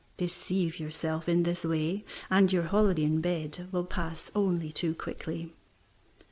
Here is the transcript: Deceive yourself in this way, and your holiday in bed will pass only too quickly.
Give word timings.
Deceive 0.17 0.79
yourself 0.79 1.29
in 1.29 1.43
this 1.43 1.63
way, 1.63 2.03
and 2.31 2.51
your 2.51 2.63
holiday 2.63 3.03
in 3.03 3.21
bed 3.21 3.67
will 3.71 3.85
pass 3.85 4.31
only 4.33 4.71
too 4.71 4.95
quickly. 4.95 5.53